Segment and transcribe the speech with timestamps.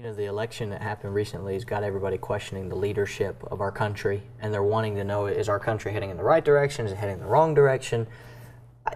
[0.00, 3.70] You know, the election that happened recently has got everybody questioning the leadership of our
[3.70, 6.86] country, and they're wanting to know is our country heading in the right direction?
[6.86, 8.06] Is it heading in the wrong direction?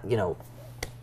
[0.03, 0.39] You know,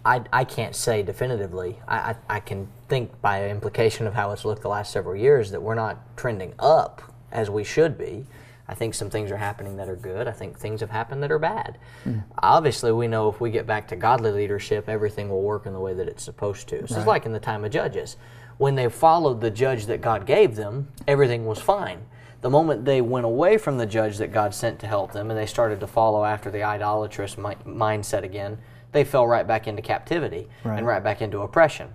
[0.04, 1.78] I, I can't say definitively.
[1.88, 5.52] I, I, I can think by implication of how it's looked the last several years
[5.52, 8.26] that we're not trending up as we should be.
[8.68, 10.28] I think some things are happening that are good.
[10.28, 11.78] I think things have happened that are bad.
[12.06, 12.24] Mm.
[12.40, 15.80] Obviously, we know if we get back to godly leadership, everything will work in the
[15.80, 16.88] way that it's supposed to.
[16.88, 17.02] So right.
[17.02, 18.18] it's like in the time of Judges
[18.62, 22.00] when they followed the judge that God gave them, everything was fine.
[22.42, 25.40] The moment they went away from the judge that God sent to help them and
[25.40, 28.60] they started to follow after the idolatrous mi- mindset again,
[28.92, 30.78] they fell right back into captivity right.
[30.78, 31.90] and right back into oppression.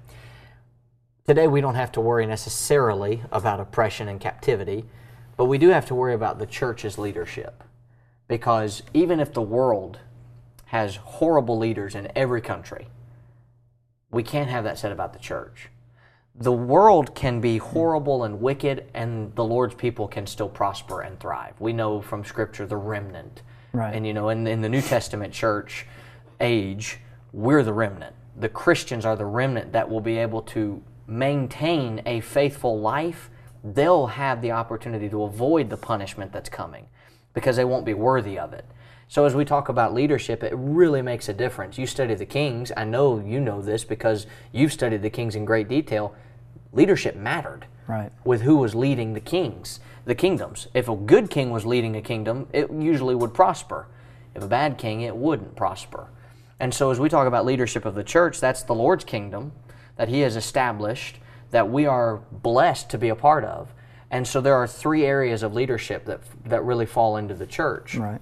[1.25, 4.87] Today, we don't have to worry necessarily about oppression and captivity,
[5.37, 7.63] but we do have to worry about the church's leadership.
[8.27, 10.01] Because even if the world
[10.65, 12.89] has horrible leaders in every country,
[14.11, 15.69] we can't have that said about the church
[16.39, 17.67] the world can be hmm.
[17.67, 21.55] horrible and wicked, and the Lord's people can still prosper and thrive.
[21.59, 23.43] We know from Scripture the remnant.
[23.73, 23.95] Right.
[23.95, 25.87] And, you know, in, in the New Testament church
[26.41, 26.99] age,
[27.33, 28.15] we're the remnant.
[28.37, 33.31] The Christians are the remnant that will be able to maintain a faithful life.
[33.63, 36.87] They'll have the opportunity to avoid the punishment that's coming
[37.35, 38.65] because they won't be worthy of it.
[39.09, 41.79] So, as we talk about leadership, it really makes a difference.
[41.79, 42.73] You study the kings.
[42.77, 46.15] I know you know this because you've studied the kings in great detail
[46.77, 48.13] leadership mattered right.
[48.25, 50.69] with who was leading the kings, the kingdoms.
[50.75, 53.89] If a good king was leading a kingdom, it usually would prosper.
[54.35, 56.09] If a bad king, it wouldn't prosper.
[56.61, 59.53] And so, as we talk about leadership of the church, that's the Lord's kingdom
[59.97, 61.19] that He has established
[61.51, 63.73] that we are blessed to be a part of.
[64.11, 67.97] And so, there are three areas of leadership that that really fall into the church.
[67.97, 68.21] Right.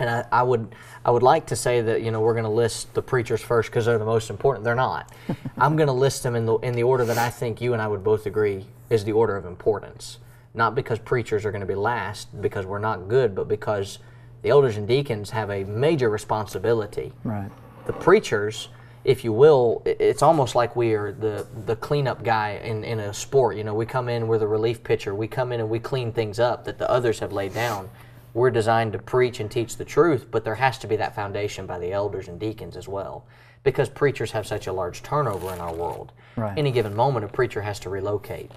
[0.00, 2.50] And I, I, would I would like to say that you know we're going to
[2.50, 4.64] list the preachers first because they're the most important.
[4.64, 5.12] They're not.
[5.58, 7.82] I'm going to list them in the in the order that I think you and
[7.82, 10.18] I would both agree is the order of importance.
[10.54, 13.98] Not because preachers are going to be last because we're not good, but because
[14.42, 17.12] the elders and deacons have a major responsibility.
[17.22, 17.50] Right.
[17.84, 18.70] The preachers,
[19.04, 23.12] if you will, it's almost like we are the the cleanup guy in in a
[23.12, 23.58] sport.
[23.58, 25.14] You know, we come in, we're the relief pitcher.
[25.14, 27.90] We come in and we clean things up that the others have laid down
[28.32, 31.66] we're designed to preach and teach the truth, but there has to be that foundation
[31.66, 33.24] by the elders and deacons as well.
[33.62, 36.12] Because preachers have such a large turnover in our world.
[36.36, 36.56] Right.
[36.56, 38.50] Any given moment, a preacher has to relocate.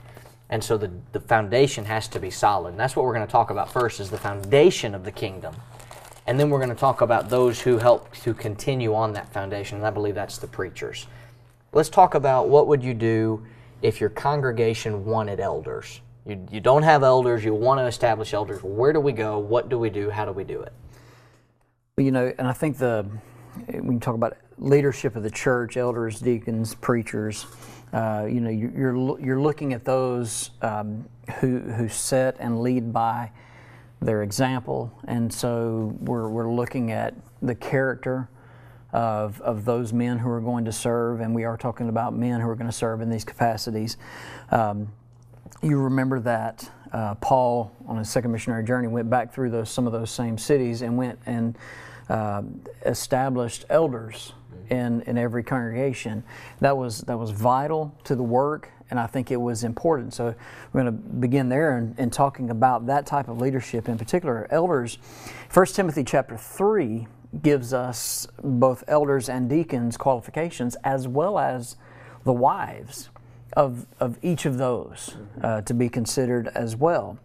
[0.49, 2.69] And so the, the foundation has to be solid.
[2.69, 5.55] And that's what we're going to talk about first is the foundation of the kingdom.
[6.27, 9.77] And then we're going to talk about those who help to continue on that foundation.
[9.77, 11.07] And I believe that's the preachers.
[11.73, 13.45] Let's talk about what would you do
[13.81, 15.99] if your congregation wanted elders.
[16.25, 18.63] You, you don't have elders, you want to establish elders.
[18.63, 19.39] Where do we go?
[19.39, 20.09] What do we do?
[20.09, 20.73] How do we do it?
[21.97, 23.05] You know, and I think the
[23.67, 27.45] we can talk about leadership of the church, elders, deacons, preachers.
[27.91, 31.07] Uh, you know, you're you're looking at those um,
[31.39, 33.31] who who set and lead by
[34.01, 38.29] their example, and so we're we're looking at the character
[38.91, 42.41] of of those men who are going to serve, and we are talking about men
[42.41, 43.97] who are going to serve in these capacities.
[44.49, 44.91] Um,
[45.61, 49.87] you remember that uh, Paul, on his second missionary journey, went back through those, some
[49.87, 51.57] of those same cities and went and
[52.09, 52.43] uh,
[52.85, 54.33] established elders
[54.69, 56.23] in, in every congregation.
[56.59, 60.13] That was, that was vital to the work, and I think it was important.
[60.13, 60.35] So
[60.71, 64.47] we're going to begin there and, and talking about that type of leadership, in particular,
[64.51, 64.97] elders.
[65.53, 67.07] 1 Timothy chapter 3
[67.41, 71.77] gives us both elders and deacons qualifications as well as
[72.23, 73.09] the wives
[73.55, 77.17] of, of each of those uh, to be considered as well.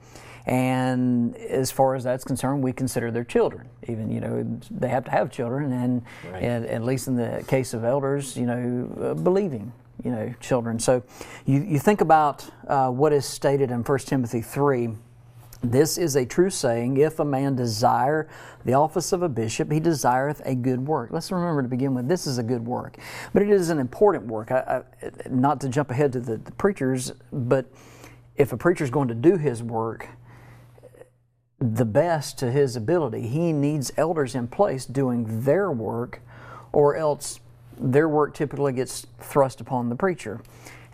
[0.46, 3.68] And as far as that's concerned, we consider their children.
[3.86, 6.02] Even you know they have to have children, and,
[6.32, 6.42] right.
[6.42, 9.70] and at least in the case of elders, you know, uh, believing
[10.02, 10.78] you know children.
[10.78, 11.02] So
[11.44, 14.88] you, you think about uh, what is stated in 1 Timothy three
[15.62, 16.98] this is a true saying.
[16.98, 18.28] If a man desire
[18.64, 21.10] the office of a bishop, he desireth a good work.
[21.10, 22.96] Let's remember to begin with, this is a good work.
[23.32, 24.52] But it is an important work.
[24.52, 27.66] I, I, not to jump ahead to the, the preachers, but
[28.36, 30.08] if a preacher is going to do his work
[31.60, 36.20] the best to his ability, he needs elders in place doing their work,
[36.72, 37.40] or else
[37.76, 40.40] their work typically gets thrust upon the preacher.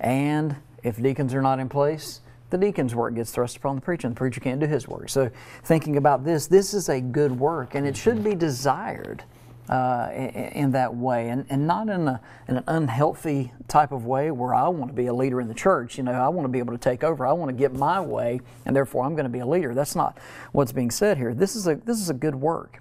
[0.00, 4.06] And if deacons are not in place, the deacon's work gets thrust upon the preacher,
[4.06, 5.08] and the preacher can't do his work.
[5.08, 5.31] So,
[5.62, 9.25] thinking about this, this is a good work, and it should be desired
[9.69, 14.31] uh, in, that way, and, and not in, a, in an unhealthy type of way
[14.31, 15.96] where I want to be a leader in the church.
[15.96, 17.26] You know, I want to be able to take over.
[17.26, 19.75] I want to get my way, and therefore I'm going to be a leader.
[19.75, 20.19] That's not
[20.52, 21.32] what's being said here.
[21.32, 22.81] This is a this is a good work.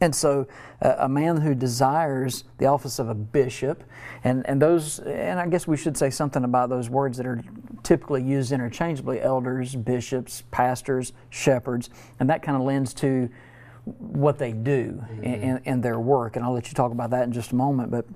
[0.00, 0.46] And so,
[0.82, 3.84] uh, a man who desires the office of a bishop,
[4.24, 7.42] and, and those, and I guess we should say something about those words that are
[7.82, 13.30] typically used interchangeably elders, bishops, pastors, shepherds, and that kind of lends to
[13.84, 15.24] what they do mm-hmm.
[15.24, 16.36] in, in, their work.
[16.36, 17.90] And I'll let you talk about that in just a moment.
[17.90, 18.06] But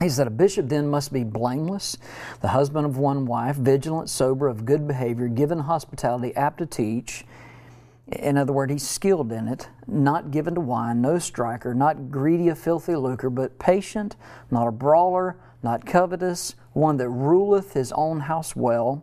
[0.00, 1.96] he said, A bishop then must be blameless,
[2.40, 7.24] the husband of one wife, vigilant, sober, of good behavior, given hospitality, apt to teach
[8.12, 12.48] in other words, he's skilled in it, not given to wine, no striker, not greedy
[12.48, 14.16] of filthy lucre, but patient,
[14.50, 19.02] not a brawler, not covetous, one that ruleth his own house well,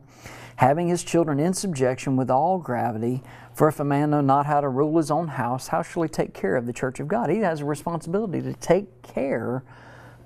[0.58, 3.24] having his children in subjection with all gravity.
[3.56, 6.10] For if a man know not how to rule his own house, how shall he
[6.10, 7.32] take care of the church of God?
[7.32, 9.64] He has a responsibility to take care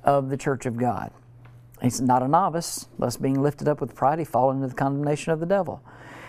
[0.04, 1.12] of the church of God.
[1.82, 5.32] He's not a novice, lest being lifted up with pride he fall into the condemnation
[5.32, 5.82] of the devil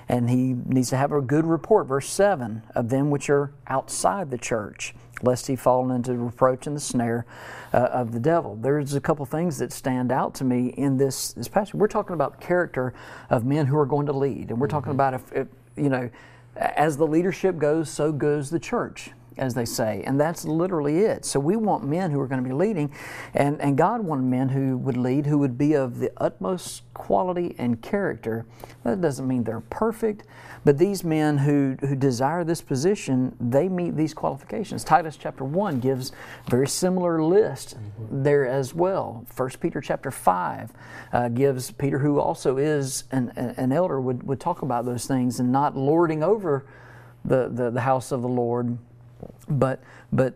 [0.08, 4.30] and he needs to have a good report, verse 7, of them which are outside
[4.30, 7.26] the church, lest he fall into the reproach and the snare
[7.72, 8.56] uh, of the devil.
[8.56, 11.74] There's a couple things that stand out to me in this, this passage.
[11.74, 12.94] We're talking about character
[13.30, 14.76] of men who are going to lead, and we're mm-hmm.
[14.76, 16.08] talking about if, if, you know,
[16.54, 20.02] as the leadership goes, so goes the church as they say.
[20.06, 21.24] And that's literally it.
[21.24, 22.92] So we want men who are going to be leading,
[23.34, 27.54] and, and God wanted men who would lead, who would be of the utmost quality
[27.58, 28.46] and character.
[28.84, 30.24] That doesn't mean they're perfect,
[30.64, 34.82] but these men who, who desire this position, they meet these qualifications.
[34.82, 36.12] Titus chapter 1 gives
[36.46, 38.22] a very similar list mm-hmm.
[38.22, 39.26] there as well.
[39.36, 40.72] 1 Peter chapter 5
[41.12, 45.38] uh, gives Peter, who also is an, an elder, would, would talk about those things
[45.38, 46.64] and not lording over
[47.24, 48.78] the, the, the house of the Lord
[49.48, 49.82] but
[50.12, 50.34] but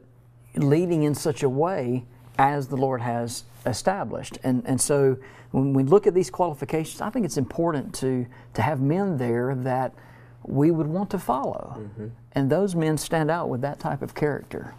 [0.57, 2.05] leading in such a way
[2.39, 4.39] as the Lord has established.
[4.43, 5.19] And and so
[5.51, 9.55] when we look at these qualifications, I think it's important to to have men there
[9.55, 9.93] that
[10.45, 11.77] we would want to follow.
[11.79, 12.09] Mm-hmm.
[12.33, 14.75] And those men stand out with that type of character.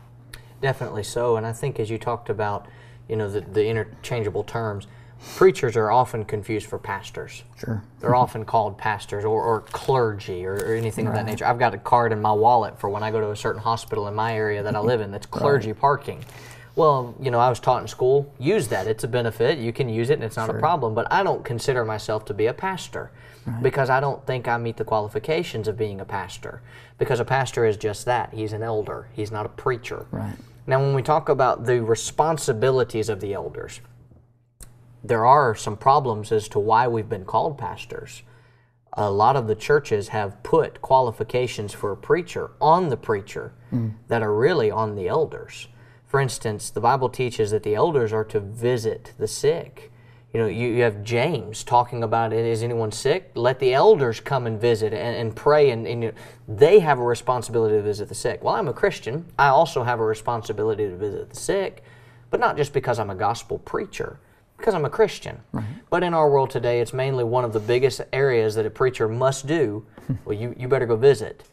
[0.62, 1.38] Definitely so.
[1.38, 2.68] And I think as you talked about,
[3.08, 4.88] you know, the, the interchangeable terms,
[5.36, 7.44] preachers are often confused for pastors.
[7.58, 7.84] Sure.
[8.00, 11.12] They're often called pastors or, or clergy or, or anything right.
[11.12, 11.46] of that nature.
[11.46, 14.08] I've got a card in my wallet for when I go to a certain hospital
[14.08, 15.82] in my area that I live in that's clergy right.
[15.82, 16.26] parking.
[16.76, 18.88] Well, you know, I was taught in school, use that.
[18.88, 19.60] It's a benefit.
[19.60, 20.58] You can use it and it's not sure.
[20.58, 20.96] a problem.
[20.96, 23.12] But I don't consider myself to be a pastor
[23.46, 23.62] right.
[23.62, 26.62] because I don't think I meet the qualifications of being a pastor.
[26.98, 28.34] Because a pastor is just that.
[28.34, 30.06] He's an elder, he's not a preacher.
[30.12, 30.36] Right.
[30.68, 33.82] Now, when we talk about the responsibilities of the elders,
[35.04, 38.24] there are some problems as to why we've been called pastors.
[38.94, 43.94] A lot of the churches have put qualifications for a preacher on the preacher mm.
[44.10, 45.70] that are really on the elders.
[46.06, 49.92] For instance, the Bible teaches that the elders are to visit the sick.
[50.34, 52.46] You know, you, you have James talking about it.
[52.46, 53.32] Is anyone sick?
[53.34, 57.00] Let the elders come and visit and, and pray, and, and you know, they have
[57.00, 58.44] a responsibility to visit the sick.
[58.44, 59.26] Well, I'm a Christian.
[59.40, 61.84] I also have a responsibility to visit the sick,
[62.30, 64.20] but not just because I'm a gospel preacher
[64.62, 65.42] because I'm a Christian.
[65.52, 65.66] Right.
[65.90, 69.08] But in our world today, it's mainly one of the biggest areas that a preacher
[69.08, 69.86] must do.
[70.26, 71.44] well, you, you better go visit.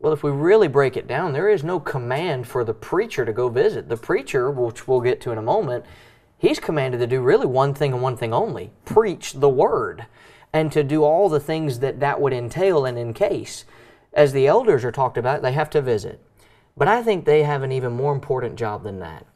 [0.00, 3.32] Well, if we really break it down, there is no command for the preacher to
[3.32, 3.88] go visit.
[3.88, 5.84] The preacher, which we'll get to in a moment,
[6.38, 10.06] he's commanded to do really one thing and one thing only preach the word
[10.52, 13.64] and to do all the things that that would entail and encase.
[14.12, 16.22] As the elders are talked about, they have to visit.
[16.76, 19.26] But I think they have an even more important job than that.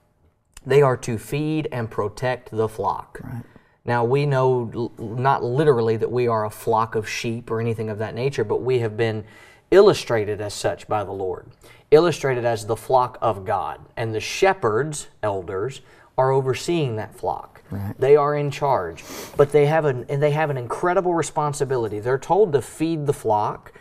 [0.64, 3.20] They are to feed and protect the flock.
[3.22, 3.42] Right.
[3.84, 7.98] Now, we know not literally that we are a flock of sheep or anything of
[7.98, 9.24] that nature, but we have been
[9.70, 11.46] illustrated as such by the Lord,
[11.90, 13.80] illustrated as the flock of God.
[13.96, 15.80] And the shepherds, elders,
[16.18, 17.62] are overseeing that flock.
[17.70, 17.98] Right.
[17.98, 19.02] They are in charge,
[19.36, 22.00] but they have an and they have an incredible responsibility.
[22.00, 23.72] They're told to feed the flock.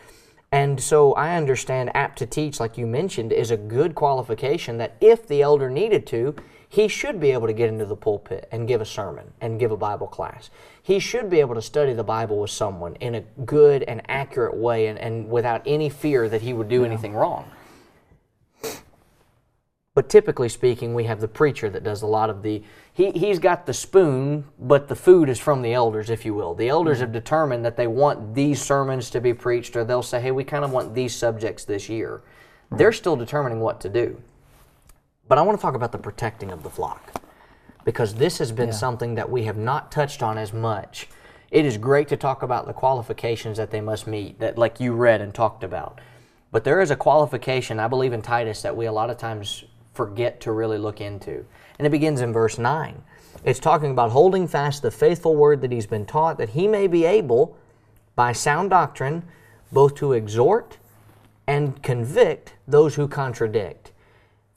[0.51, 4.95] And so I understand apt to teach, like you mentioned, is a good qualification that
[5.01, 6.35] if the elder needed to,
[6.71, 9.71] he should be able to get into the pulpit and give a sermon and give
[9.71, 10.51] a Bible class.
[10.81, 14.55] He should be able to study the Bible with someone in a good and accurate
[14.55, 16.87] way and, and without any fear that he would do yeah.
[16.87, 17.49] anything wrong.
[19.95, 22.63] But typically speaking, we have the preacher that does a lot of the.
[22.93, 26.53] He, he's got the spoon, but the food is from the elders, if you will.
[26.53, 27.05] The elders mm-hmm.
[27.05, 30.43] have determined that they want these sermons to be preached, or they'll say, hey, we
[30.43, 32.21] kind of want these subjects this year.
[32.71, 34.21] They're still determining what to do.
[35.29, 37.21] But I want to talk about the protecting of the flock
[37.85, 38.75] because this has been yeah.
[38.75, 41.07] something that we have not touched on as much.
[41.51, 44.93] It is great to talk about the qualifications that they must meet, that like you
[44.93, 46.01] read and talked about.
[46.51, 49.65] But there is a qualification, I believe in Titus, that we a lot of times
[49.93, 51.45] forget to really look into.
[51.77, 53.03] And it begins in verse 9.
[53.43, 56.87] It's talking about holding fast the faithful word that he's been taught, that he may
[56.87, 57.55] be able,
[58.15, 59.23] by sound doctrine,
[59.71, 60.77] both to exhort
[61.45, 63.91] and convict those who contradict.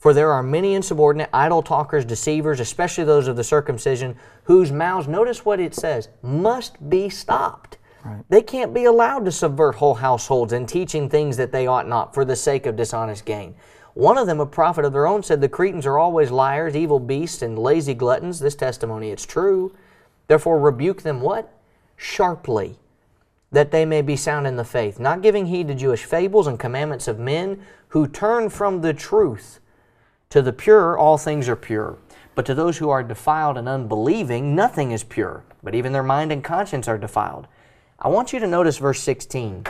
[0.03, 5.07] For there are many insubordinate, idle talkers, deceivers, especially those of the circumcision, whose mouths,
[5.07, 7.77] notice what it says, must be stopped.
[8.03, 8.21] Right.
[8.27, 12.13] They can't be allowed to subvert whole households in teaching things that they ought not
[12.13, 13.55] for the sake of dishonest gain.
[13.93, 16.99] One of them, a prophet of their own, said, The Cretans are always liars, evil
[16.99, 18.41] beasts, and lazy gluttons.
[18.41, 19.73] This testimony, it's true.
[20.27, 21.57] Therefore, rebuke them what?
[21.95, 22.77] Sharply,
[23.53, 26.59] that they may be sound in the faith, not giving heed to Jewish fables and
[26.59, 29.61] commandments of men who turn from the truth
[30.33, 31.95] to the pure, all things are pure.
[32.33, 36.31] But to those who are defiled and unbelieving, nothing is pure, but even their mind
[36.31, 37.47] and conscience are defiled.
[37.99, 39.65] I want you to notice verse 16.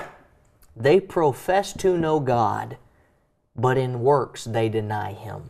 [0.73, 2.77] They profess to know God,
[3.57, 5.49] but in works they deny Him,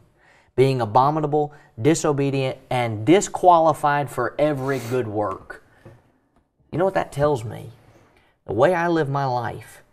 [0.55, 5.63] being abominable, disobedient, and disqualified for every good work.
[6.71, 7.69] You know what that tells me?
[8.47, 9.83] The way I live my life,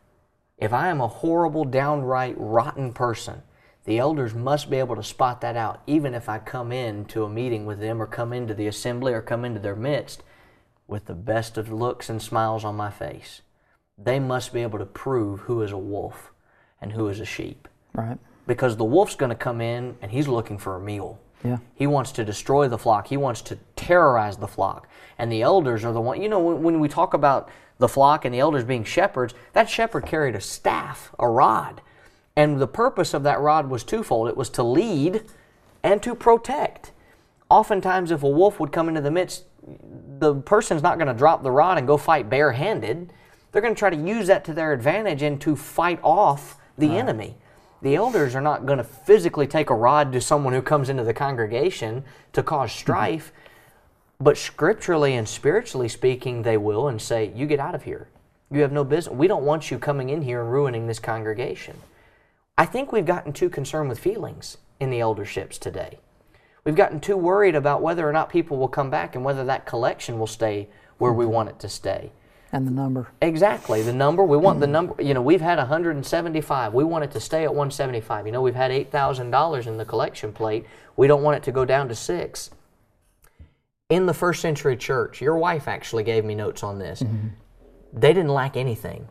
[0.57, 3.43] if I am a horrible, downright rotten person,
[3.85, 7.25] the elders must be able to spot that out, even if I come in to
[7.25, 10.23] a meeting with them or come into the assembly or come into their midst
[10.87, 13.43] with the best of looks and smiles on my face.
[13.97, 16.33] They must be able to prove who is a wolf
[16.81, 17.69] and who is a sheep.
[17.95, 18.19] Right.
[18.47, 21.21] Because the wolf's going to come in and he's looking for a meal.
[21.45, 21.59] Yeah.
[21.75, 23.07] He wants to destroy the flock.
[23.07, 24.89] He wants to terrorize the flock.
[25.17, 28.25] And the elders are the one, you know, when, when we talk about the flock
[28.25, 31.81] and the elders being shepherds, that shepherd carried a staff, a rod.
[32.41, 35.25] And the purpose of that rod was twofold it was to lead
[35.83, 36.91] and to protect.
[37.51, 39.45] Oftentimes, if a wolf would come into the midst,
[40.19, 43.13] the person's not going to drop the rod and go fight barehanded.
[43.53, 46.89] They're going to try to use that to their advantage and to fight off the
[46.89, 46.97] right.
[46.97, 47.37] enemy.
[47.83, 51.05] The elders are not going to physically take a rod to someone who comes into
[51.05, 52.79] the congregation to cause mm-hmm.
[52.79, 53.33] strife,
[54.19, 58.09] but scripturally and spiritually speaking, they will and say, You get out of here.
[58.51, 59.15] You have no business.
[59.15, 61.77] We don't want you coming in here and ruining this congregation.
[62.61, 65.99] I think we've gotten too concerned with feelings in the elderships today.
[66.63, 69.65] We've gotten too worried about whether or not people will come back and whether that
[69.65, 72.13] collection will stay where we want it to stay.
[72.53, 73.09] And the number.
[73.23, 73.81] Exactly.
[73.81, 74.25] The number.
[74.25, 75.01] We want the number.
[75.01, 76.75] You know, we've had 175.
[76.75, 78.27] We want it to stay at 175.
[78.27, 80.67] You know, we've had $8,000 in the collection plate.
[80.99, 82.51] We don't want it to go down to six.
[83.89, 87.03] In the first century church, your wife actually gave me notes on this.
[87.03, 87.29] Mm-hmm.
[87.95, 89.09] They didn't lack anything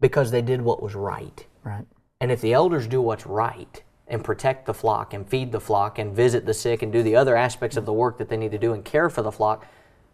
[0.00, 1.44] because they did what was right.
[1.64, 1.86] Right.
[2.24, 5.98] And if the elders do what's right and protect the flock and feed the flock
[5.98, 8.52] and visit the sick and do the other aspects of the work that they need
[8.52, 9.66] to do and care for the flock,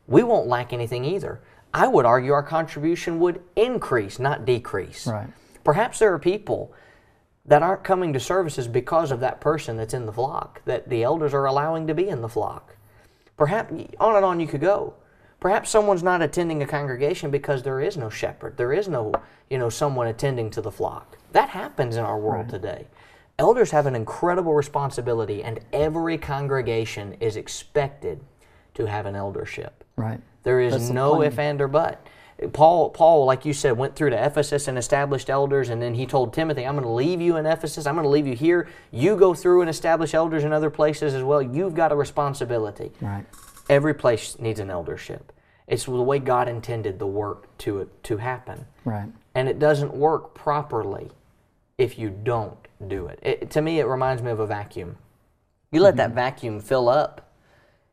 [0.09, 1.41] we won't lack anything either.
[1.73, 5.07] I would argue our contribution would increase, not decrease.
[5.07, 5.29] Right.
[5.63, 6.75] Perhaps there are people
[7.45, 11.05] that aren't coming to services because of that person that's in the flock, that the
[11.05, 12.75] elders are allowing to be in the flock.
[13.37, 14.95] Perhaps on and on you could go.
[15.41, 18.59] Perhaps someone's not attending a congregation because there is no shepherd.
[18.59, 19.13] There is no,
[19.49, 21.17] you know, someone attending to the flock.
[21.33, 22.61] That happens in our world right.
[22.61, 22.87] today.
[23.39, 28.21] Elders have an incredible responsibility, and every congregation is expected
[28.75, 29.83] to have an eldership.
[29.97, 30.21] Right.
[30.43, 32.07] There is That's no if, and, or but.
[32.53, 36.07] Paul, Paul, like you said, went through to Ephesus and established elders, and then he
[36.07, 37.87] told Timothy, I'm going to leave you in Ephesus.
[37.87, 38.69] I'm going to leave you here.
[38.91, 41.43] You go through and establish elders in other places as well.
[41.43, 42.93] You've got a responsibility.
[43.01, 43.27] Right.
[43.71, 45.33] Every place needs an eldership.
[45.69, 48.67] It's the way God intended the work to to happen.
[48.85, 49.09] Right.
[49.37, 51.13] And it doesn't work properly
[51.79, 52.59] if you don't
[52.89, 53.21] do it.
[53.23, 54.97] it to me, it reminds me of a vacuum.
[55.71, 55.99] You let mm-hmm.
[55.99, 57.33] that vacuum fill up.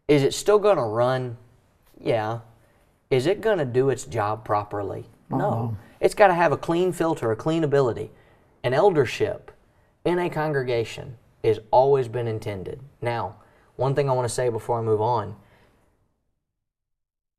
[0.07, 1.37] Is it still going to run?
[2.01, 2.39] Yeah.
[3.11, 5.05] Is it going to do its job properly?
[5.31, 5.37] Uh-huh.
[5.37, 5.77] No.
[5.99, 8.09] It's got to have a clean filter, a clean ability.
[8.63, 9.51] An eldership
[10.03, 12.79] in a congregation has always been intended.
[12.99, 13.35] Now,
[13.75, 15.35] one thing I want to say before I move on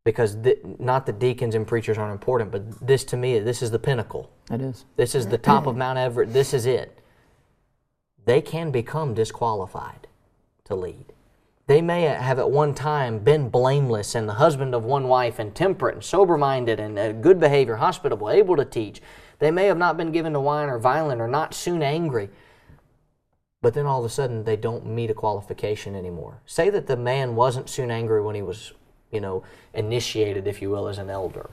[0.08, 3.70] because th- not that deacons and preachers aren't important, but this to me, this is
[3.70, 4.30] the pinnacle.
[4.50, 4.86] It is.
[4.96, 6.32] This is the top of Mount Everest.
[6.32, 6.98] This is it.
[8.24, 10.06] They can become disqualified
[10.64, 11.12] to lead.
[11.66, 15.54] They may have at one time been blameless and the husband of one wife and
[15.54, 19.02] temperate and sober minded and good behavior, hospitable, able to teach.
[19.40, 22.30] They may have not been given to wine or violent or not soon angry.
[23.60, 26.40] But then all of a sudden they don't meet a qualification anymore.
[26.46, 28.72] Say that the man wasn't soon angry when he was
[29.10, 29.42] you know,
[29.74, 31.50] initiated, if you will, as an elder.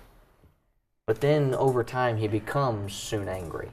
[1.05, 3.69] But then over time, he becomes soon angry.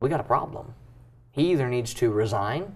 [0.00, 0.74] We got a problem.
[1.30, 2.74] He either needs to resign,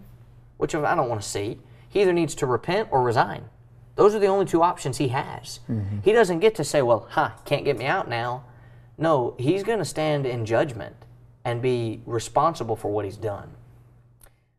[0.57, 1.59] which I don't want to see.
[1.89, 3.45] He either needs to repent or resign.
[3.95, 5.61] Those are the only two options he has.
[5.69, 6.01] Mm-hmm.
[6.03, 8.45] He doesn't get to say, well, huh, can't get me out now.
[8.99, 10.97] No, he's going to stand in judgment
[11.45, 13.51] and be responsible for what he's done.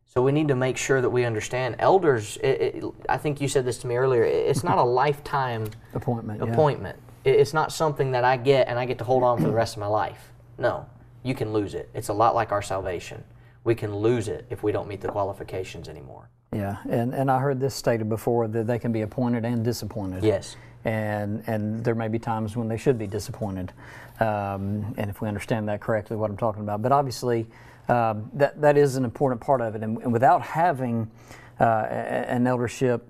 [0.08, 2.38] So we need to make sure that we understand elders.
[2.38, 4.24] It, it, I think you said this to me earlier.
[4.24, 6.42] It's not a lifetime appointment.
[6.42, 6.98] Appointment.
[7.24, 7.32] Yeah.
[7.32, 9.76] It's not something that I get and I get to hold on for the rest
[9.76, 10.32] of my life.
[10.56, 10.86] No,
[11.22, 11.90] you can lose it.
[11.94, 13.22] It's a lot like our salvation.
[13.64, 16.30] we can lose it if we don't meet the qualifications anymore.
[16.54, 20.24] Yeah, and, and I heard this stated before that they can be appointed and disappointed.
[20.24, 20.56] Yes.
[20.86, 23.74] And, and there may be times when they should be disappointed.
[24.20, 26.80] Um, and if we understand that correctly, what I'm talking about.
[26.80, 27.46] But obviously,
[27.88, 29.82] um, that, that is an important part of it.
[29.82, 31.10] And, and without having
[31.58, 33.06] uh, an eldership,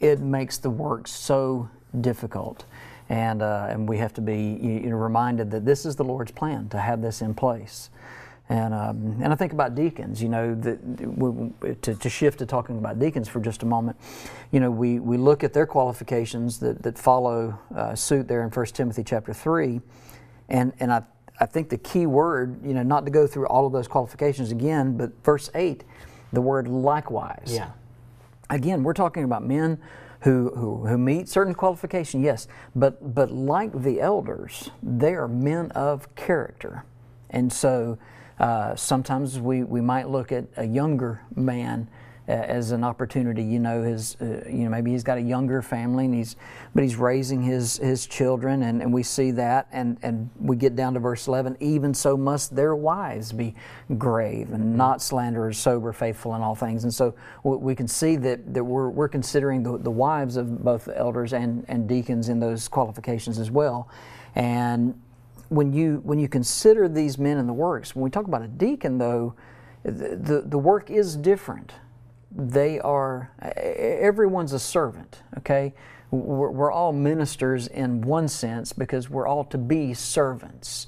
[0.00, 1.68] it makes the work so
[2.00, 2.64] difficult.
[3.08, 6.32] And, uh, and we have to be you know, reminded that this is the Lord's
[6.32, 7.90] plan to have this in place.
[8.48, 10.78] And, um, and I think about deacons, you know, the,
[11.82, 13.96] to, to shift to talking about deacons for just a moment,
[14.52, 18.50] you know, we, we look at their qualifications that, that follow uh, suit there in
[18.50, 19.80] 1 Timothy chapter 3.
[20.48, 21.02] And, and I,
[21.38, 24.50] I think the key word, you know, not to go through all of those qualifications
[24.50, 25.84] again, but verse 8,
[26.32, 27.52] the word likewise.
[27.52, 27.70] Yeah.
[28.48, 29.78] Again, we're talking about men
[30.20, 35.70] who, who, who meet certain qualifications, yes, but, but like the elders, they are men
[35.72, 36.84] of character.
[37.28, 37.98] And so,
[38.38, 41.88] uh, sometimes we, we might look at a younger man
[42.28, 43.42] as an opportunity.
[43.42, 46.36] You know, his uh, you know maybe he's got a younger family, and he's
[46.74, 50.76] but he's raising his his children, and, and we see that, and and we get
[50.76, 51.56] down to verse eleven.
[51.60, 53.54] Even so, must their wives be
[53.98, 54.76] grave and mm-hmm.
[54.76, 56.84] not slanderers, sober, faithful in all things.
[56.84, 60.88] And so we can see that that we're we're considering the, the wives of both
[60.88, 63.88] elders and and deacons in those qualifications as well,
[64.34, 65.00] and
[65.48, 68.48] when you when you consider these men in the works, when we talk about a
[68.48, 69.34] deacon, though,
[69.84, 71.72] the the work is different.
[72.36, 75.22] They are everyone's a servant.
[75.38, 75.72] Okay,
[76.10, 80.86] we're, we're all ministers in one sense because we're all to be servants,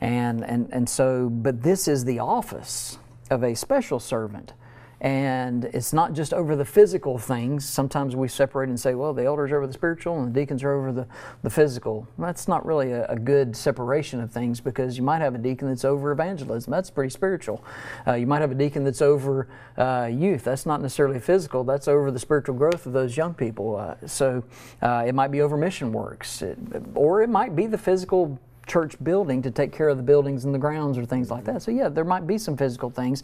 [0.00, 1.28] and and and so.
[1.28, 2.98] But this is the office
[3.30, 4.54] of a special servant.
[5.00, 7.68] And it's not just over the physical things.
[7.68, 10.64] Sometimes we separate and say, well, the elders are over the spiritual and the deacons
[10.64, 11.06] are over the,
[11.42, 12.08] the physical.
[12.18, 15.68] That's not really a, a good separation of things because you might have a deacon
[15.68, 16.70] that's over evangelism.
[16.70, 17.62] That's pretty spiritual.
[18.06, 20.42] Uh, you might have a deacon that's over uh, youth.
[20.42, 21.62] That's not necessarily physical.
[21.62, 23.76] That's over the spiritual growth of those young people.
[23.76, 24.42] Uh, so
[24.82, 26.58] uh, it might be over mission works, it,
[26.94, 30.54] or it might be the physical church building to take care of the buildings and
[30.54, 31.62] the grounds or things like that.
[31.62, 33.22] So, yeah, there might be some physical things,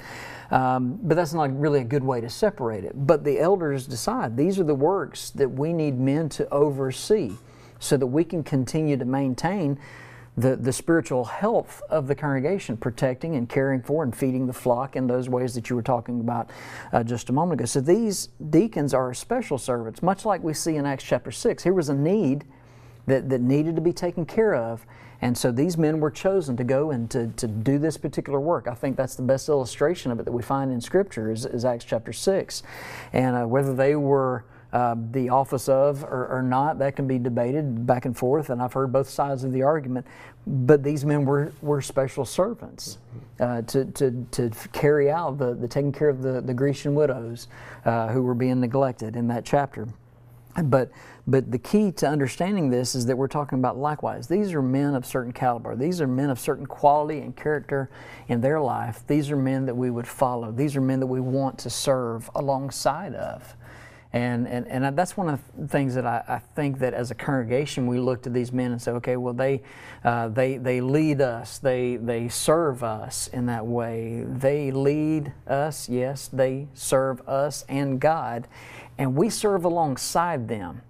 [0.51, 2.93] um, but that's not really a good way to separate it.
[3.07, 7.33] But the elders decide these are the works that we need men to oversee
[7.79, 9.79] so that we can continue to maintain
[10.37, 14.97] the, the spiritual health of the congregation, protecting and caring for and feeding the flock
[14.97, 16.51] in those ways that you were talking about
[16.93, 17.67] uh, just a moment ago.
[17.67, 21.63] So these deacons are special servants, much like we see in Acts chapter 6.
[21.63, 22.45] Here was a need
[23.07, 24.85] that, that needed to be taken care of.
[25.21, 28.67] And so these men were chosen to go and to, to do this particular work.
[28.69, 31.65] I think that's the best illustration of it that we find in Scripture is, is
[31.65, 32.63] Acts chapter 6.
[33.13, 37.17] And uh, whether they were uh, the office of or, or, not, that can be
[37.17, 40.05] debated back and forth, and I've heard both sides of the argument.
[40.49, 42.99] But these men were, were special servants
[43.39, 47.47] uh, to, to, to carry out the, the taking care of the, the Grecian widows
[47.85, 49.87] uh, who were being neglected in that chapter.
[50.63, 50.91] But
[51.27, 54.27] but the key to understanding this is that we're talking about likewise.
[54.27, 55.75] These are men of certain caliber.
[55.75, 57.89] These are men of certain quality and character
[58.29, 59.03] in their life.
[59.07, 60.53] These are men that we would follow.
[60.53, 63.57] These are men that we want to serve alongside of.
[64.15, 67.17] And, and, and that's one of the things that I, I think that as a
[67.17, 69.61] congregation we look to these men and say, okay, well they,
[70.05, 74.25] uh, they, they lead us, they, they serve us in that way.
[74.25, 78.47] They lead us, yes, they serve us and God,
[78.99, 80.83] and we serve alongside them.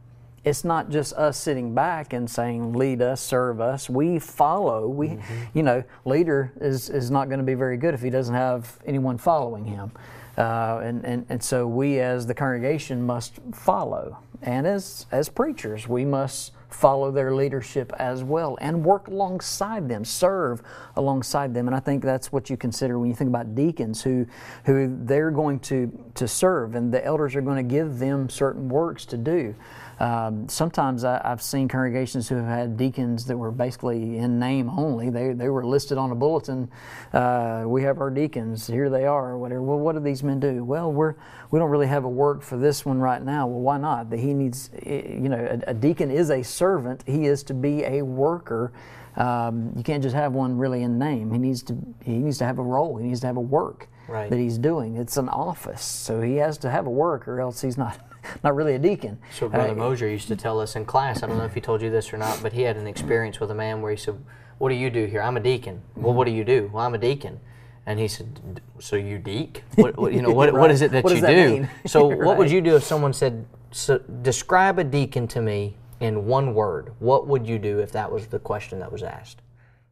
[0.45, 3.89] It's not just us sitting back and saying lead us serve us.
[3.89, 4.87] We follow.
[4.89, 5.35] We mm-hmm.
[5.55, 8.79] you know leader is is not going to be very good if he doesn't have
[8.85, 9.93] anyone following him.
[10.37, 14.19] Uh, and, and and so we as the congregation must follow.
[14.43, 20.05] And as as preachers we must follow their leadership as well and work alongside them
[20.05, 20.61] serve
[20.97, 21.69] alongside them.
[21.69, 24.27] And i think that's what you consider when you think about deacons who
[24.65, 28.69] who they're going to to serve and the elders are going to give them certain
[28.69, 29.55] works to do
[30.01, 34.69] um, sometimes I, have seen congregations who have had deacons that were basically in name
[34.69, 35.11] only.
[35.11, 36.71] They, they were listed on a bulletin.
[37.13, 38.67] Uh, we have our deacons.
[38.67, 39.63] Here they are, or whatever.
[39.63, 40.65] Well, what do these men do?
[40.65, 41.15] Well, we're
[41.51, 43.47] we don't really have a work for this one right now.
[43.47, 44.11] Well, why not?
[44.11, 47.05] That He needs, you know, a, a deacon is a servant.
[47.07, 48.73] He is to be a worker.
[49.17, 51.31] Um, you can't just have one really in name.
[51.31, 52.97] He needs to he needs to have a role.
[52.97, 54.29] He needs to have a work right.
[54.29, 54.97] that he's doing.
[54.97, 57.99] It's an office, so he has to have a work, or else he's not
[58.43, 59.19] not really a deacon.
[59.33, 61.23] So Brother uh, Mosier used to tell us in class.
[61.23, 63.41] I don't know if he told you this or not, but he had an experience
[63.41, 64.19] with a man where he said,
[64.59, 65.23] "What do you do here?
[65.23, 66.71] I'm a deacon." Well, what do you do?
[66.73, 67.41] Well, I'm a deacon.
[67.87, 69.63] And he said, "So you deek?
[69.77, 70.31] What, what you know?
[70.31, 70.61] What, right.
[70.61, 71.69] what is it that you that do?
[71.87, 72.19] so right.
[72.27, 76.55] what would you do if someone said, so "Describe a deacon to me in one
[76.55, 76.93] word"?
[76.99, 79.43] What would you do if that was the question that was asked?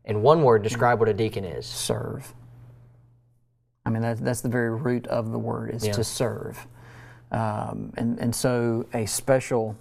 [0.05, 1.65] In one word, describe what a deacon is.
[1.67, 2.35] Serve.
[3.85, 5.93] I mean, that's, that's the very root of the word is Yeah.
[5.93, 6.67] to serve.
[7.33, 9.75] Um, and, and so a special,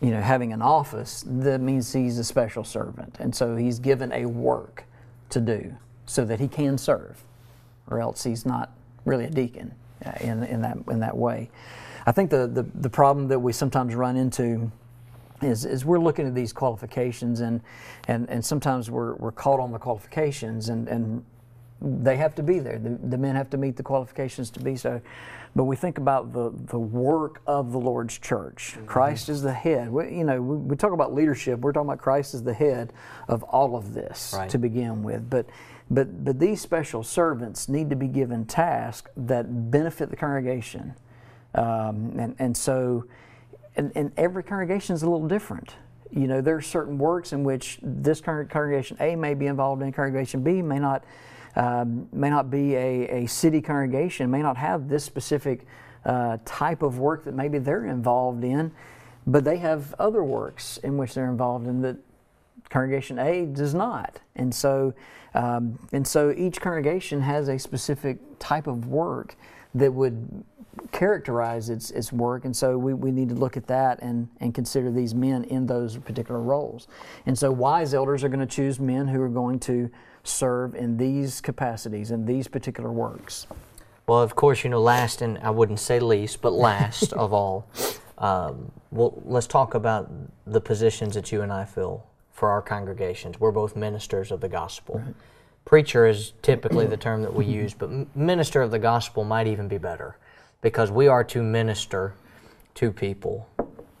[0.00, 3.16] you know, having an office, that means he's a special servant.
[3.18, 4.84] And so he's given a work
[5.30, 7.22] to do so that he can serve,
[7.90, 8.72] or else he's not
[9.04, 11.50] really a deacon uh, in, in, that, in that way.
[12.06, 14.70] I think the, the, the problem that we sometimes run into
[15.42, 17.60] is, is we're looking at these qualifications and,
[18.06, 21.24] and, and sometimes we're, we're caught on the qualifications and, and
[21.80, 22.78] they have to be there.
[22.78, 25.00] The, the men have to meet the qualifications to be so.
[25.54, 28.76] But we think about the, the work of the Lord's church.
[28.86, 29.90] Christ is the head.
[29.90, 31.60] We, you know, we, we talk about leadership.
[31.60, 32.92] We're talking about Christ is the head
[33.28, 34.50] of all of this Right.
[34.50, 35.30] to begin with.
[35.30, 35.46] But,
[35.90, 40.94] but, but these special servants need to be given tasks that benefit the congregation.
[41.54, 43.04] Um, and, and so,
[43.76, 45.74] and, and every congregation is a little different.
[46.10, 49.90] You know, there are certain works in which this congregation A may be involved in,
[49.92, 51.04] congregation B may not,
[51.56, 55.66] um, may not be a, a city congregation, may not have this specific
[56.04, 58.70] uh, type of work that maybe they're involved in,
[59.26, 61.96] but they have other works in which they're involved in that
[62.68, 64.20] congregation A does not.
[64.36, 64.94] And so,
[65.34, 69.36] um, and so each congregation has a specific type of work
[69.74, 70.44] that would
[70.92, 72.44] characterize its, its work.
[72.44, 75.66] And so we, we need to look at that and, and consider these men in
[75.66, 76.86] those particular roles.
[77.24, 79.90] And so wise elders are going to choose men who are going to
[80.26, 83.46] serve in these capacities, in these particular works.
[84.06, 87.66] Well, of course, you know, last and I wouldn't say least, but last of all,
[88.18, 90.10] um, well, let's talk about
[90.46, 93.40] the positions that you and I fill for our congregations.
[93.40, 95.02] We're both ministers of the gospel.
[95.64, 99.68] Preacher is typically the term that we use, but minister of the gospel might even
[99.68, 100.16] be better
[100.60, 102.14] because we are to minister
[102.74, 103.48] to people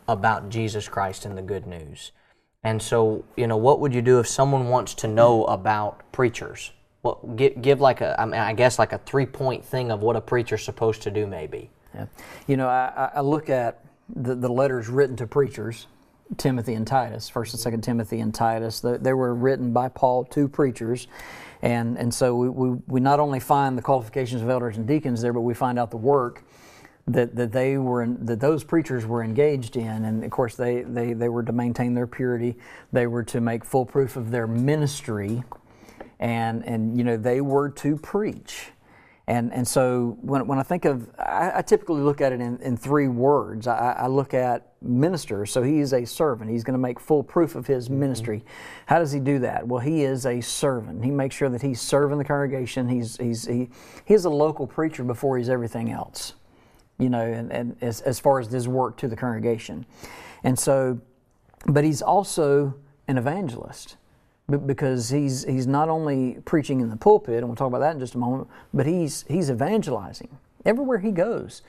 [0.08, 2.12] about Jesus Christ and the good news.
[2.64, 6.72] And so, you know, what would you do if someone wants to know about preachers?
[7.02, 10.00] What give, give like a, I, mean, I guess like a three point thing of
[10.02, 11.70] what a preacher's supposed to do, maybe.
[11.94, 12.06] Yeah.
[12.46, 15.86] You know, I, I- look at the, the letters written to preachers,
[16.36, 18.80] Timothy and Titus, First and Second Timothy and Titus.
[18.80, 21.06] They, they were written by Paul to preachers,
[21.62, 25.22] and and so we, we, we not only find the qualifications of elders and deacons
[25.22, 26.42] there, but we find out the work
[27.08, 30.82] that, that they were in, that those preachers were engaged in, and of course they,
[30.82, 32.56] they they were to maintain their purity.
[32.92, 35.44] They were to make full proof of their ministry,
[36.18, 38.70] and and you know they were to preach.
[39.28, 42.58] And, and so when, when I think of, I, I typically look at it in,
[42.62, 43.66] in three words.
[43.66, 46.48] I, I look at minister, so he is a servant.
[46.48, 47.98] He's going to make full proof of his mm-hmm.
[47.98, 48.44] ministry.
[48.86, 49.66] How does he do that?
[49.66, 51.04] Well, he is a servant.
[51.04, 52.88] He makes sure that he's serving the congregation.
[52.88, 53.68] He's, he's, he,
[54.04, 56.34] he's a local preacher before he's everything else,
[56.98, 59.86] you know, and, and as, as far as his work to the congregation.
[60.42, 61.00] And so,
[61.66, 62.74] but he's also
[63.08, 63.96] an evangelist
[64.66, 68.00] because he's he's not only preaching in the pulpit, and we'll talk about that in
[68.00, 71.62] just a moment, but he's he's evangelizing everywhere he goes.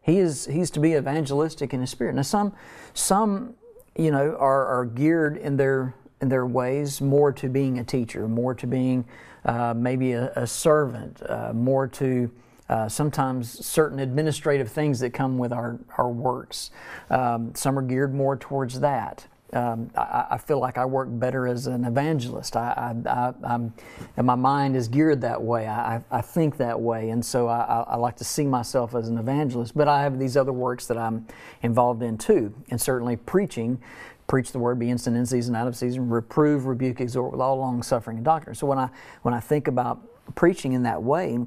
[0.00, 2.14] He is he's to be evangelistic in his spirit.
[2.14, 2.54] Now some
[2.94, 3.54] some
[3.96, 8.26] you know are, are geared in their in their ways more to being a teacher,
[8.26, 9.04] more to being
[9.44, 12.30] uh, maybe a, a servant, uh, more to
[12.74, 16.72] uh, sometimes certain administrative things that come with our, our works.
[17.08, 19.28] Um, some are geared more towards that.
[19.52, 22.56] Um, I, I feel like I work better as an evangelist.
[22.56, 23.60] I, I,
[24.16, 25.68] and my mind is geared that way.
[25.68, 29.18] I, think that way, and so I, I, I like to see myself as an
[29.18, 29.76] evangelist.
[29.76, 31.28] But I have these other works that I'm
[31.62, 33.80] involved in too, and certainly preaching.
[34.26, 37.56] Preach the word, be instant in season, out of season, reprove, rebuke, exhort with all
[37.56, 38.56] long suffering and doctrine.
[38.56, 38.88] So when I
[39.22, 40.00] when I think about
[40.34, 41.38] preaching in that way,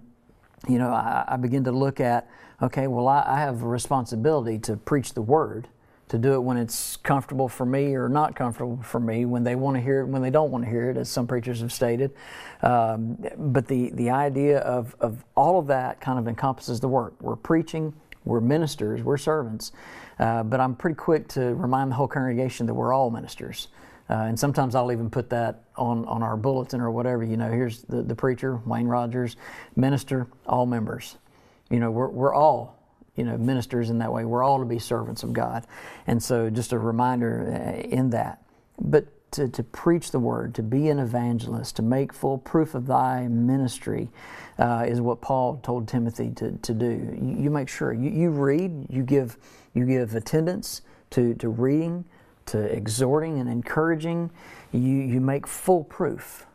[0.68, 2.30] you know, I, I begin to look at,
[2.62, 5.68] okay, well, I, I have a responsibility to preach the word,
[6.10, 9.56] to do it when it's comfortable for me or not comfortable for me, when they
[9.56, 11.74] want to hear it, when they don't want to hear it, as some preachers have
[11.74, 12.12] stated.
[12.62, 17.14] Um, but the, the idea of, of all of that kind of encompasses the work.
[17.22, 17.94] We're preaching,
[18.24, 19.74] we're ministers, we're servants.
[20.18, 23.68] Uh, but I'm pretty quick to remind the whole congregation that we're all ministers.
[24.10, 27.24] Uh, and sometimes I'll even put that on, on our bulletin or whatever.
[27.24, 29.36] You know, here's the, the preacher, Wayne Rogers,
[29.76, 31.18] minister, all members.
[31.70, 32.80] You know, we're, we're all,
[33.16, 34.24] you know, ministers in that way.
[34.24, 35.68] We're all to be servants of God.
[36.08, 38.44] And so just a reminder uh, in that.
[38.80, 42.88] But to, to preach the word, to be an evangelist, to make full proof of
[42.88, 44.10] thy ministry
[44.58, 47.18] uh, is what Paul told Timothy to, to do.
[47.22, 49.38] You, you make sure you, you read, you give,
[49.74, 52.06] you give attendance to, to reading,
[52.48, 54.32] to exhorting and encouraging.
[54.72, 56.46] You, you make full proof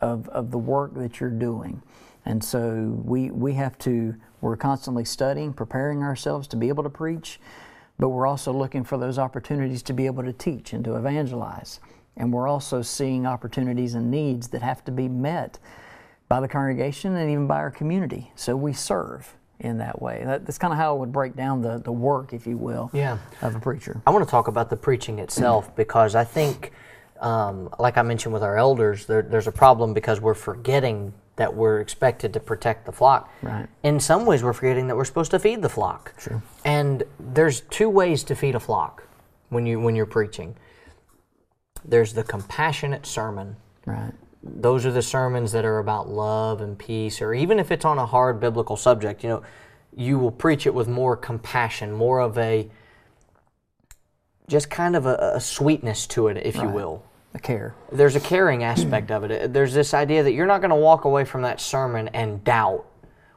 [0.00, 1.82] of, of the work that you're doing.
[2.24, 6.90] And so we, we have to, we're constantly studying, preparing ourselves to be able to
[6.90, 7.40] preach,
[7.98, 11.80] but we're also looking for those opportunities to be able to teach and to evangelize.
[12.16, 15.58] And we're also seeing opportunities and needs that have to be met
[16.28, 18.32] by the congregation and even by our community.
[18.34, 20.22] So we serve in that way.
[20.24, 22.90] That, that's kind of how I would break down the, the work, if you will,
[22.92, 23.18] Yeah.
[23.40, 24.02] of a preacher.
[24.06, 26.72] I want to talk about the preaching itself because I think,
[27.20, 31.54] um, like I mentioned with our elders, there, there's a problem because we're forgetting that
[31.54, 33.30] we're expected to protect the flock.
[33.40, 33.66] Right.
[33.84, 36.12] In some ways, we're forgetting that we're supposed to feed the flock.
[36.18, 36.42] True.
[36.64, 39.04] And there's two ways to feed a flock
[39.48, 40.56] when you when you're preaching.
[41.84, 43.56] There's the compassionate sermon.
[43.86, 44.12] Right.
[44.42, 47.98] Those are the sermons that are about love and peace, or even if it's on
[47.98, 49.42] a hard biblical subject, you know,
[49.94, 52.68] you will preach it with more compassion, more of a
[54.48, 57.04] just kind of a, a sweetness to it, if you will.
[57.34, 57.74] A care.
[57.90, 59.30] There's a caring aspect of it.
[59.42, 62.42] Uh, there's this idea that you're not going to walk away from that sermon and
[62.44, 62.84] doubt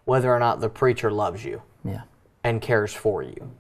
[0.04, 2.02] whether or not the preacher loves you Yeah.
[2.44, 3.52] and cares for you.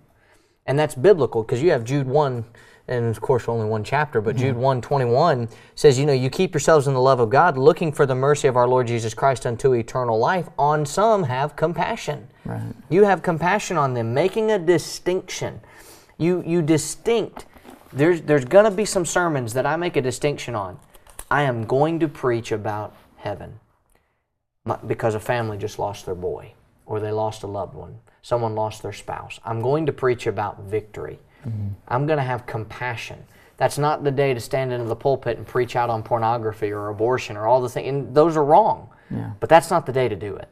[0.66, 2.44] And that's biblical because you have Jude 1,
[2.88, 4.46] and of course, only one chapter, but mm-hmm.
[4.46, 7.92] Jude 1 21 says, You know, you keep yourselves in the love of God, looking
[7.92, 10.48] for the mercy of our Lord Jesus Christ unto eternal life.
[10.60, 12.28] On some have compassion.
[12.46, 12.62] Right.
[12.90, 15.62] You have compassion on them, making a distinction.
[16.18, 17.46] You, you distinct.
[17.92, 20.80] There's, there's going to be some sermons that I make a distinction on.
[21.32, 23.60] I am going to preach about heaven
[24.86, 26.54] because a family just lost their boy
[26.86, 28.00] or they lost a loved one.
[28.22, 29.40] Someone lost their spouse.
[29.44, 31.20] I'm going to preach about victory.
[31.88, 33.24] I'm going to have compassion.
[33.58, 36.90] That's not the day to stand into the pulpit and preach out on pornography or
[36.90, 37.88] abortion or all the things.
[37.88, 38.90] And those are wrong.
[39.10, 39.32] Yeah.
[39.40, 40.50] But that's not the day to do it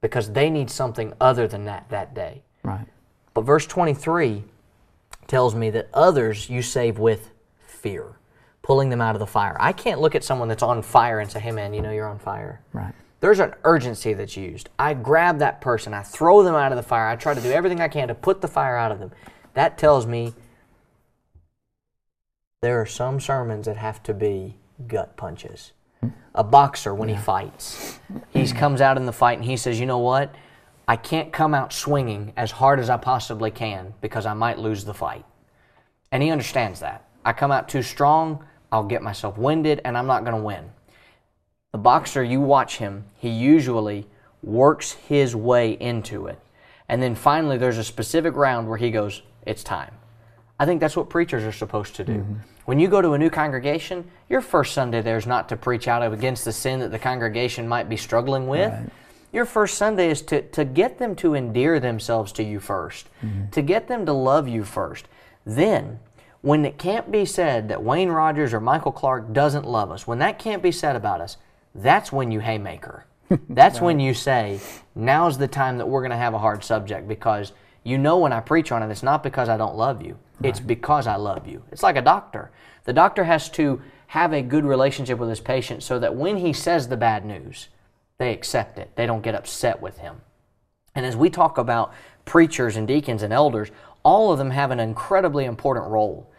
[0.00, 2.42] because they need something other than that that day.
[2.62, 2.86] Right.
[3.32, 4.44] But verse 23
[5.26, 7.30] tells me that others you save with
[7.66, 8.18] fear,
[8.62, 9.56] pulling them out of the fire.
[9.58, 12.08] I can't look at someone that's on fire and say, hey man, you know you're
[12.08, 12.60] on fire.
[12.72, 12.92] Right.
[13.20, 14.68] There's an urgency that's used.
[14.78, 17.50] I grab that person, I throw them out of the fire, I try to do
[17.50, 19.12] everything I can to put the fire out of them.
[19.54, 20.34] That tells me
[22.60, 25.72] there are some sermons that have to be gut punches.
[26.34, 28.00] A boxer, when he fights,
[28.32, 30.34] he comes out in the fight and he says, You know what?
[30.86, 34.84] I can't come out swinging as hard as I possibly can because I might lose
[34.84, 35.24] the fight.
[36.12, 37.08] And he understands that.
[37.24, 40.70] I come out too strong, I'll get myself winded, and I'm not going to win.
[41.72, 44.06] The boxer, you watch him, he usually
[44.42, 46.38] works his way into it.
[46.88, 49.94] And then finally, there's a specific round where he goes, It's time.
[50.58, 52.12] I think that's what preachers are supposed to do.
[52.14, 52.34] Mm-hmm.
[52.64, 55.88] When you go to a new congregation, your first Sunday there is not to preach
[55.88, 58.72] out against the sin that the congregation might be struggling with.
[59.32, 63.50] Your first Sunday is to, to get them to endear themselves to you 1st mm-hmm.
[63.50, 65.08] to get them to love you first.
[65.44, 65.98] Then,
[66.40, 70.20] when it can't be said that Wayne Rogers or Michael Clark doesn't love us, when
[70.20, 71.36] that can't be said about us,
[71.74, 73.06] that's when you haymaker.
[73.48, 74.60] That's when you say,
[74.94, 77.52] now's the time that we're going to have a hard subject because
[77.84, 80.18] you know when I preach on it, it's not because I don't love you.
[80.42, 81.62] It's because I love you.
[81.70, 82.50] It's like a doctor.
[82.84, 86.52] The doctor has to have a good relationship with his patient so that when he
[86.52, 87.68] says the bad news,
[88.18, 88.90] they accept it.
[88.96, 90.20] They don't get upset with him.
[90.94, 91.92] And as we talk about
[92.24, 93.70] preachers and deacons and elders,
[94.02, 96.30] all of them have an incredibly important role.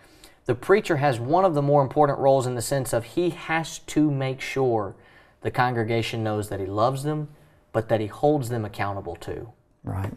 [0.46, 3.80] The preacher has one of the more important roles in the sense of he has
[3.80, 4.96] to make sure
[5.42, 7.30] the congregation knows that he loves them,
[7.72, 9.50] but that he holds them accountable too.
[9.84, 10.14] Right.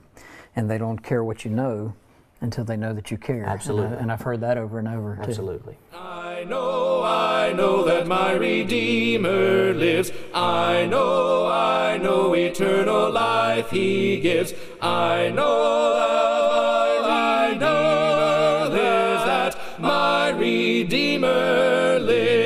[0.56, 1.94] And they don't care what you know
[2.40, 3.42] until they know that you care.
[3.42, 3.96] And I- Absolutely.
[3.98, 5.16] And, I, have heard that over and over.
[5.16, 5.22] Too.
[5.22, 5.76] Absolutely.
[5.92, 10.12] I know, I know that my Redeemer lives.
[10.32, 14.54] I know, I know eternal life he gives.
[14.80, 22.37] I know that my Redeemer lives, that my Redeemer lives.